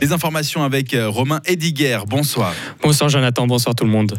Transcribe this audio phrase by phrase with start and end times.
[0.00, 1.98] Les informations avec euh, Romain Ediguer.
[2.06, 2.54] Bonsoir.
[2.82, 4.16] Bonsoir Jonathan, bonsoir tout le monde.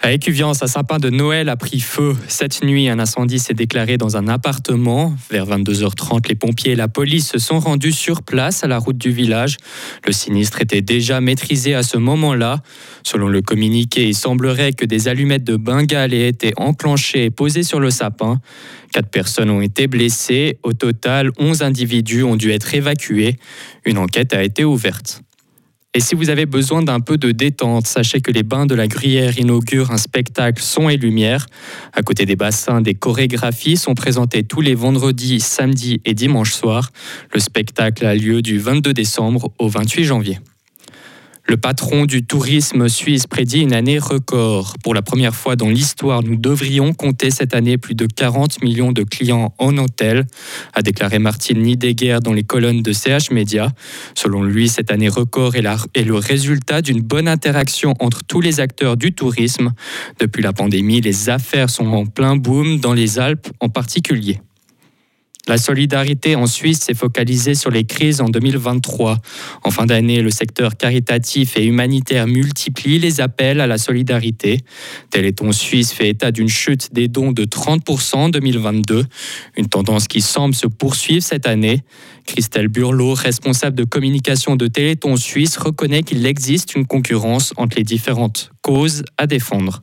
[0.00, 2.16] À Écuviance, un sapin de Noël a pris feu.
[2.26, 5.14] Cette nuit, un incendie s'est déclaré dans un appartement.
[5.30, 8.98] Vers 22h30, les pompiers et la police se sont rendus sur place à la route
[8.98, 9.58] du village.
[10.04, 12.60] Le sinistre était déjà maîtrisé à ce moment-là.
[13.04, 17.62] Selon le communiqué, il semblerait que des allumettes de Bengale aient été enclenchées et posées
[17.62, 18.40] sur le sapin.
[18.92, 20.58] Quatre personnes ont été blessées.
[20.62, 23.36] Au total, 11 individus ont dû être évacués.
[23.86, 25.22] Une enquête a été ouverte.
[25.94, 28.88] Et si vous avez besoin d'un peu de détente, sachez que les bains de la
[28.88, 31.46] Gruyère inaugurent un spectacle son et lumière.
[31.92, 36.90] À côté des bassins, des chorégraphies sont présentées tous les vendredis, samedis et dimanches soirs.
[37.34, 40.38] Le spectacle a lieu du 22 décembre au 28 janvier.
[41.44, 44.74] Le patron du tourisme suisse prédit une année record.
[44.82, 48.92] Pour la première fois dans l'histoire, nous devrions compter cette année plus de 40 millions
[48.92, 50.24] de clients en hôtel,
[50.72, 53.72] a déclaré Martin Niedegger dans les colonnes de CH Media.
[54.14, 58.60] Selon lui, cette année record est, est le résultat d'une bonne interaction entre tous les
[58.60, 59.72] acteurs du tourisme.
[60.20, 64.40] Depuis la pandémie, les affaires sont en plein boom dans les Alpes en particulier.
[65.48, 69.18] La solidarité en Suisse s'est focalisée sur les crises en 2023.
[69.64, 74.60] En fin d'année, le secteur caritatif et humanitaire multiplie les appels à la solidarité.
[75.10, 79.04] Téléthon Suisse fait état d'une chute des dons de 30% en 2022,
[79.56, 81.82] une tendance qui semble se poursuivre cette année.
[82.24, 87.84] Christelle Burlot, responsable de communication de Téléthon Suisse, reconnaît qu'il existe une concurrence entre les
[87.84, 89.82] différentes causes à défendre.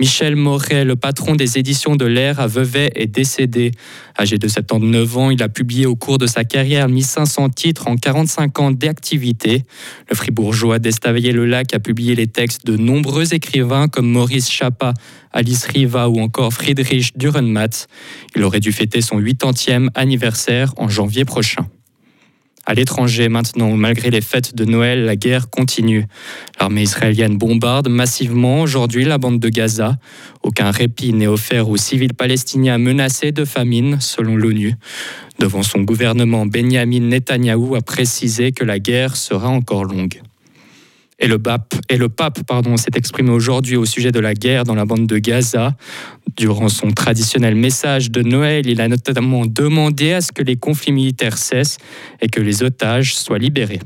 [0.00, 3.70] Michel Moret, le patron des éditions de l'Air à Vevey, est décédé.
[4.18, 7.96] Âgé de 79 ans, il a publié au cours de sa carrière 1500 titres en
[7.96, 9.62] 45 ans d'activité.
[10.10, 14.94] Le fribourgeois d'Estavayer-le-Lac a publié les textes de nombreux écrivains comme Maurice Chapa,
[15.30, 17.86] Alice Riva ou encore Friedrich Dürrenmatt.
[18.34, 21.68] Il aurait dû fêter son 80e anniversaire en janvier prochain.
[22.66, 26.06] À l'étranger maintenant, malgré les fêtes de Noël, la guerre continue.
[26.58, 29.96] L'armée israélienne bombarde massivement aujourd'hui la bande de Gaza.
[30.42, 34.74] Aucun répit n'est offert aux civils palestiniens menacés de famine, selon l'ONU.
[35.38, 40.22] Devant son gouvernement, Benjamin Netanyahou a précisé que la guerre sera encore longue.
[41.18, 41.38] Et le
[41.88, 42.40] et le pape
[42.76, 45.76] s'est exprimé aujourd'hui au sujet de la guerre dans la bande de Gaza.
[46.36, 50.92] Durant son traditionnel message de Noël, il a notamment demandé à ce que les conflits
[50.92, 51.78] militaires cessent
[52.20, 53.80] et que les otages soient libérés.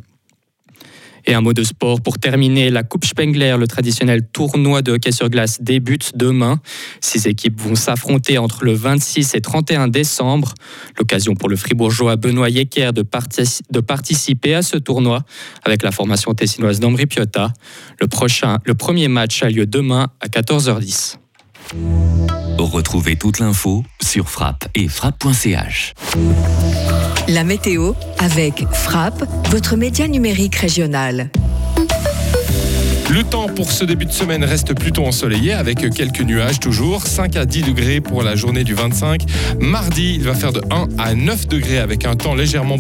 [1.27, 2.71] Et un mot de sport pour terminer.
[2.71, 6.59] La Coupe Spengler, le traditionnel tournoi de hockey sur glace, débute demain.
[7.03, 10.55] Six équipes vont s'affronter entre le 26 et 31 décembre.
[10.99, 15.23] L'occasion pour le fribourgeois Benoît Yecker de, participer à ce tournoi
[15.65, 17.53] avec la formation tessinoise d'Ambri Piotta.
[18.01, 21.17] Le, prochain, le premier match a lieu demain à 14h10.
[22.59, 25.95] Retrouvez toute l'info sur frappe et frappe.ch.
[27.29, 31.31] La météo avec Frappe, votre média numérique régional.
[33.11, 37.07] Le temps pour ce début de semaine reste plutôt ensoleillé avec quelques nuages toujours.
[37.07, 39.23] 5 à 10 degrés pour la journée du 25.
[39.61, 42.77] Mardi, il va faire de 1 à 9 degrés avec un temps légèrement